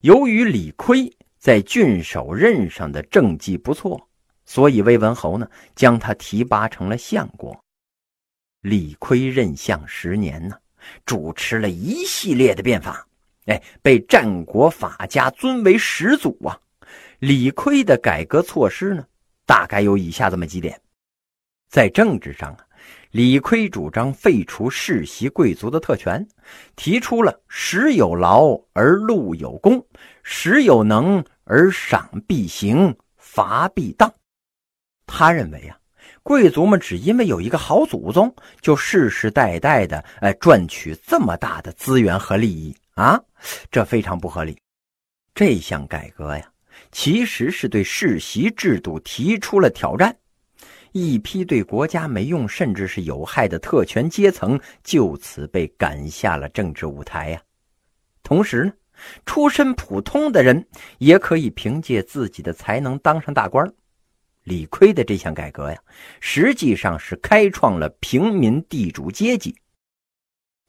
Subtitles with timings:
[0.00, 4.08] 由于李悝在郡守任上的政绩不错，
[4.44, 7.58] 所以魏文侯呢将他提拔成了相国。
[8.60, 10.56] 李悝任相十年呢，
[11.04, 13.06] 主持了一系列的变法，
[13.46, 16.60] 哎，被战国法家尊为始祖啊。
[17.20, 19.06] 李悝的改革措施呢，
[19.46, 20.80] 大概有以下这么几点：
[21.68, 22.66] 在政治上啊，
[23.10, 26.26] 李悝主张废除世袭贵族的特权，
[26.74, 29.84] 提出了“时有劳而禄有功，
[30.22, 34.12] 时有能而赏必行，罚必当”。
[35.06, 35.78] 他认为啊，
[36.22, 43.18] 贵族们只因为有一个好祖宗，就世世代代的哎赚取这么大的资源和利益啊，
[43.70, 44.58] 这非常不合理。
[45.34, 46.50] 这项改革呀。
[46.92, 50.14] 其实是对世袭制度提出了挑战，
[50.92, 57.42] 一批对国家没用甚至是有害的特权阶层就此被赶下了政治舞台呀。
[58.22, 58.72] 同时呢，
[59.24, 60.66] 出身普通的人
[60.98, 63.70] 也可以凭借自己的才能当上大官。
[64.42, 65.78] 李悝的这项改革呀，
[66.20, 69.54] 实际上是开创了平民地主阶级。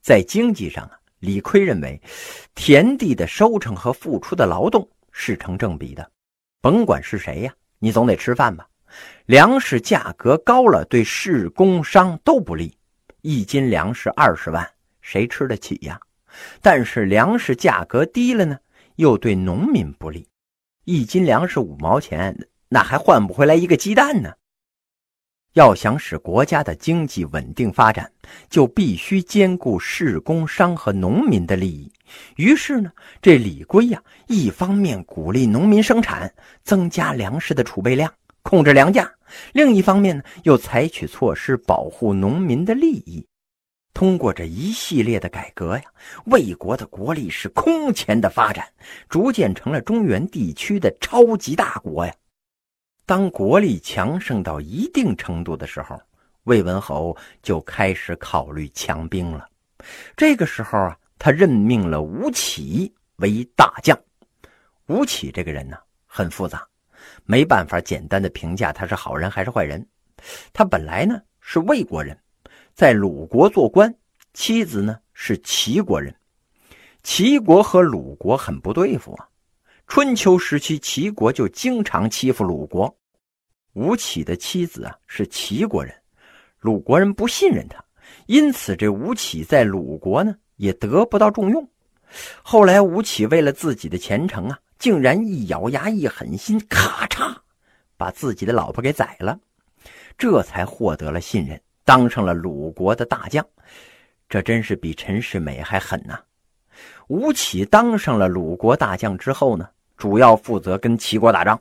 [0.00, 2.00] 在经济上啊，李悝认为，
[2.54, 6.10] 田地的收成和付出的劳动是成正比的。
[6.60, 8.66] 甭管是谁呀，你总得吃饭吧。
[9.26, 12.76] 粮食价格高了，对市工商都不利。
[13.22, 14.68] 一斤粮食二十万，
[15.00, 15.98] 谁吃得起呀？
[16.60, 18.58] 但是粮食价格低了呢，
[18.96, 20.28] 又对农民不利。
[20.84, 24.32] 一斤粮食五毛钱，那还换不回来一个鸡蛋呢。
[25.54, 28.12] 要想使国家的经济稳定发展，
[28.50, 31.90] 就必须兼顾市工商和农民的利益。
[32.36, 38.12] 于是呢，这李悝呀，一方面鼓励农民生产，增加粮食的储备量，
[38.46, 39.02] 控制粮价；
[39.52, 43.26] 另一方面呢，又采取措施保护农民的利益。
[43.92, 45.82] 通过这一系列的改革呀，
[46.26, 48.64] 魏国的国力是空前的发展，
[49.08, 52.14] 逐渐成了中原地区的超级大国呀。
[53.04, 56.00] 当国力强盛到一定程度的时候，
[56.44, 59.48] 魏文侯就开始考虑强兵了。
[60.16, 63.98] 这个时候啊，他任命了吴起为大将。
[64.86, 66.64] 吴起这个人呢，很复杂，
[67.24, 69.86] 没办法简单的评价他是好人还是坏人。
[70.52, 72.18] 他本来呢是魏国人，
[72.74, 73.94] 在鲁国做官，
[74.32, 76.14] 妻子呢是齐国人。
[77.02, 79.28] 齐国和鲁国很不对付啊。
[79.86, 82.92] 春秋时期，齐国就经常欺负鲁国。
[83.74, 85.94] 吴起的妻子啊是齐国人，
[86.58, 87.84] 鲁国人不信任他，
[88.26, 91.68] 因此这吴起在鲁国呢也得不到重用。
[92.42, 97.36] 后来吴起为了自己的前程啊，竟然一咬牙一狠心，咔嚓，
[97.96, 99.38] 把自己的老婆给宰了，
[100.18, 103.44] 这才获得了信任，当上了鲁国的大将。
[104.28, 106.18] 这真是比陈世美还狠呐！
[107.08, 109.68] 吴起当上了鲁国大将之后呢？
[109.96, 111.58] 主要负责跟齐国打仗，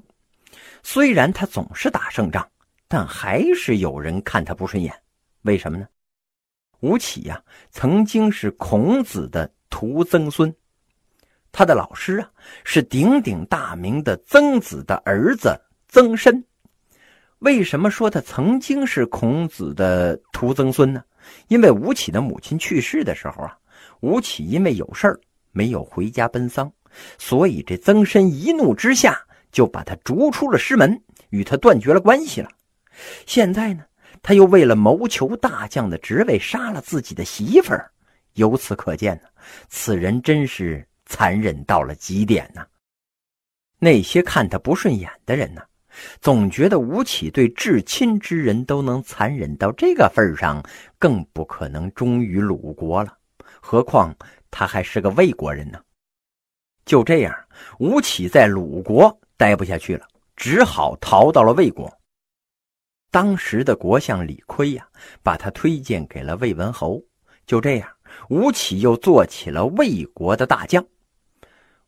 [0.84, 2.46] 虽然他总是打胜仗，
[2.88, 4.94] 但还是有人看他不顺眼。
[5.44, 5.88] 为什么呢？
[6.82, 10.54] 吴起呀，曾经是孔子的徒曾孙，
[11.58, 12.30] 他的老师啊
[12.66, 15.58] 是鼎鼎大名的曾子的儿子
[15.88, 16.44] 曾参。
[17.40, 21.02] 为什么说他曾经是孔子的徒曾孙呢？
[21.48, 23.58] 因为吴起的母亲去世的时候啊，
[24.02, 25.18] 吴起因为有事儿
[25.54, 26.70] 没有回家奔丧。
[27.18, 29.18] 所以，这曾参一怒之下
[29.50, 32.50] 就把他逐出了师门，与他断绝了关系了。
[33.26, 33.86] 现在呢，
[34.22, 37.90] 他又为了谋求大将的职位，杀了自己的媳妇儿。
[38.34, 39.30] 由此可见呢，
[39.70, 42.66] 此人真是残忍到了极点呐。
[43.80, 45.62] 那些看他不顺眼的人呢，
[46.22, 50.64] 总觉得吴起对至亲之人都能残忍到这个份上，
[50.98, 53.18] 更不可能忠于鲁国了。
[53.62, 54.16] 何况
[54.50, 55.80] 他还是个魏国人呢。
[56.86, 57.36] 就这样，
[57.80, 61.92] 吴起在鲁国待不下去了，只好逃到了魏国。
[63.12, 64.88] 当时的国相李悝呀，
[65.24, 67.02] 把他推荐给了魏文侯。
[67.46, 67.90] 就这样，
[68.30, 70.86] 吴起又做起了魏国的大将。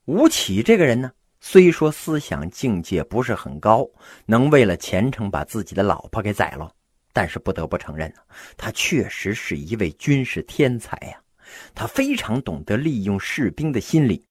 [0.07, 1.11] 吴起这个人呢，
[1.41, 3.85] 虽说思想境界不是很高，
[4.25, 6.71] 能为了前程把自己的老婆给宰了，
[7.11, 8.21] 但是不得不承认呢，
[8.55, 11.21] 他确实是一位军事天才呀。
[11.75, 14.23] 他非常懂得利用士兵的心理。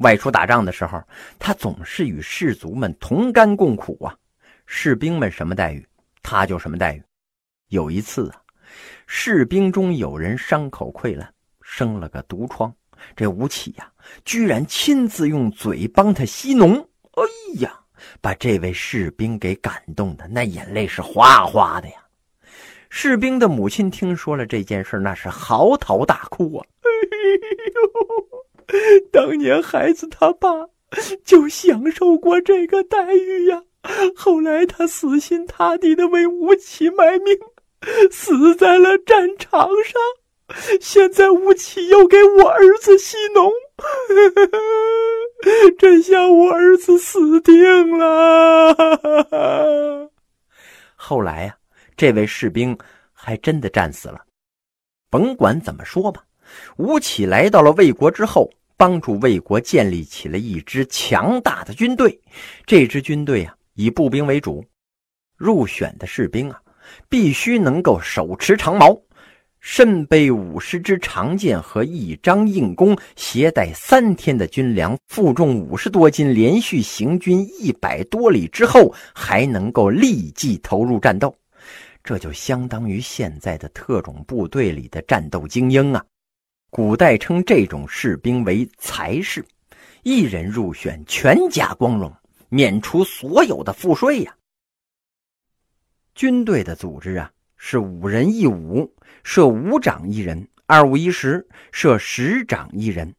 [0.00, 1.02] 外出打仗的时候，
[1.38, 4.14] 他总是与士卒们同甘共苦啊。
[4.66, 5.88] 士兵们什么待遇，
[6.22, 7.02] 他就什么待遇。
[7.68, 8.42] 有一次啊，
[9.06, 11.32] 士兵中有人伤口溃烂，
[11.62, 12.70] 生了个毒疮，
[13.16, 13.90] 这吴起呀，
[14.24, 16.80] 居然亲自用嘴帮他吸脓。
[17.12, 17.22] 哎
[17.60, 17.78] 呀，
[18.20, 21.94] 把这位士兵给感动的那眼泪是哗哗的呀。
[22.90, 26.66] 士兵的母亲听说了这件事，那是嚎啕大哭啊。
[26.82, 26.88] 哎
[27.74, 29.08] 呦！
[29.10, 30.48] 当年孩子他爸
[31.24, 33.62] 就享受过这个待遇呀。
[34.14, 37.38] 后来他死心塌地的为吴起卖命，
[38.10, 40.00] 死在了战场上。
[40.80, 43.50] 现在吴起又给我儿子吸脓，
[45.78, 48.74] 真像我儿子死定了。
[50.96, 51.56] 后来呀，
[51.96, 52.76] 这位士兵
[53.12, 54.20] 还真的战死了。
[55.10, 56.24] 甭管怎么说吧，
[56.76, 62.20] 吴起来到了魏国之后，帮助魏国建立起了一支强大的军队。
[62.66, 63.54] 这支军队啊。
[63.74, 64.64] 以步兵为主，
[65.36, 66.60] 入选的士兵啊，
[67.08, 69.00] 必须能够手持长矛，
[69.70, 81.36] 身背五十支长剑和一张硬弓，携带三天的军粮，负重五十多斤，连续行军一百多里之后，还能够立即投入战斗。
[82.02, 86.02] 这就相当于现在的特种部队里的战斗精英啊！
[86.70, 89.44] 古代称这种士兵为才士，
[90.02, 92.10] 一人入选，全家光荣。
[92.48, 94.34] 免除所有的赋税呀。
[96.14, 103.14] 军队的组织啊，是五人一伍，设五长一人，二五一十，设十长一人，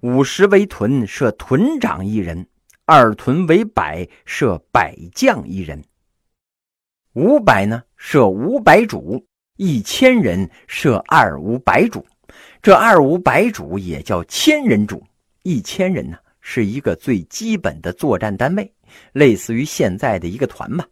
[0.00, 2.44] 五十为屯，设屯长一人，
[2.86, 5.84] 二屯为百，设百将一人。
[7.12, 9.24] 五百呢，设五百主，
[9.56, 12.04] 一千人设二五百主，
[12.60, 15.06] 这二五百主也叫千人主，
[15.44, 16.18] 一千人呢。
[16.46, 18.70] 是一个最基本的作战单位，
[19.12, 20.86] 类似于现在的一个团吧。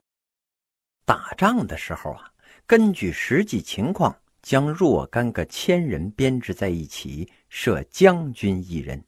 [1.04, 2.31] 打仗的时候啊，
[2.66, 9.02] 根据实际情况，将若干个千人编制在一起，设将军一人。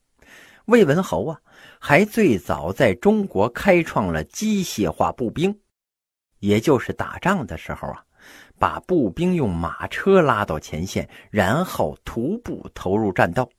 [0.66, 1.40] 魏文侯啊，
[1.78, 5.58] 还最早在中国开创了机械化步兵，
[6.38, 8.04] 也就是打仗的时候啊，
[8.58, 13.50] 把步兵用马车拉到前线，然后徒步投入战斗。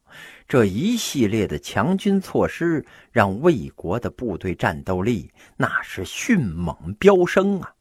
[0.48, 7.74] 这一系列的强军措施，让魏国的部队战斗力那是迅猛飙升啊！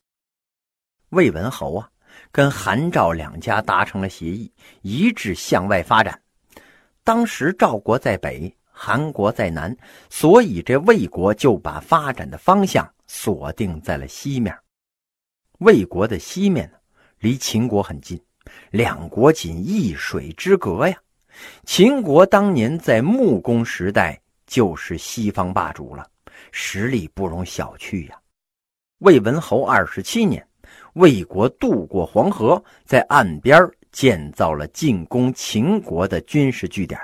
[1.11, 1.91] 魏文侯啊，
[2.33, 4.53] 跟韩赵两家达成了协议，
[4.83, 6.21] 一致向外发展。
[7.03, 9.77] 当时赵国在北，韩国在南，
[10.09, 14.57] 所以这魏国就把发展的方向锁定在了西面。
[15.59, 16.77] 魏国的西面呢，
[17.19, 18.21] 离秦国很近，
[18.71, 20.97] 两国仅一水之隔呀。
[21.65, 26.09] 秦国当年在穆公时代就是西方霸主了，
[26.53, 28.19] 实力不容小觑呀。
[28.99, 30.47] 魏文侯二十七年，
[30.95, 33.61] 魏国渡过黄河，在岸边
[33.93, 37.01] 建造了进攻秦国的军事据点。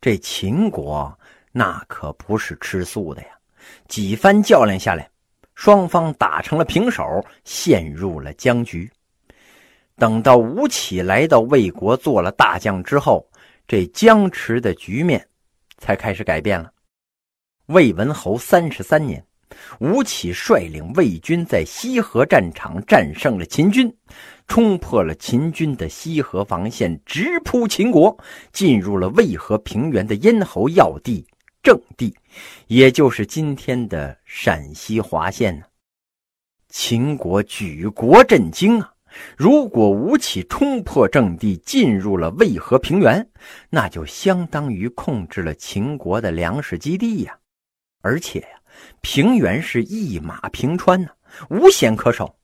[0.00, 1.18] 这秦国
[1.50, 3.28] 那可不是吃素的呀，
[3.88, 5.10] 几番较量下来，
[5.54, 8.90] 双方打成了平手，陷入了僵局。
[9.96, 13.28] 等到吴起来到魏国做了大将之后，
[13.66, 15.26] 这僵持的局面
[15.78, 16.70] 才开始改变了。
[17.66, 19.22] 魏文侯三十三年，
[19.80, 23.94] 吴起率领魏军在西河战场战胜了秦军，
[24.46, 28.16] 冲破了秦军的西河防线，直扑秦国，
[28.52, 31.26] 进入了渭河平原的咽喉要地
[31.62, 32.14] 郑地，
[32.66, 35.64] 也就是今天的陕西华县呢。
[36.68, 38.92] 秦国举国震惊啊！
[39.38, 43.26] 如果吴起冲破阵地，进入了渭河平原，
[43.70, 47.38] 那就相当于控制了秦国的粮食基地呀！
[48.02, 48.57] 而且呀，
[49.00, 51.08] 平原是一马平川呢，
[51.50, 52.34] 无险可守。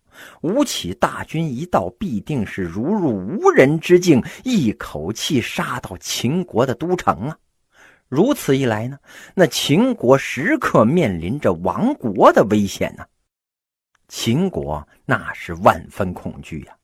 [0.43, 7.37] 吴起大军一到，必定是如入无人之境，一口气杀到秦国的都城啊！
[8.09, 8.97] 如此一来呢，
[9.35, 13.05] 那秦国时刻面临着亡国的危险呢。
[14.07, 16.77] 秦国那是万分恐惧呀，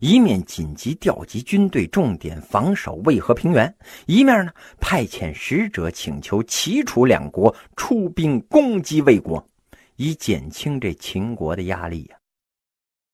[0.00, 3.68] 一面紧急调集军队，重点防守渭河平原；
[4.06, 9.46] 一面呢，派遣使者请求齐、楚两国出兵攻击魏国，
[9.96, 12.16] 以减轻这秦国的压力呀。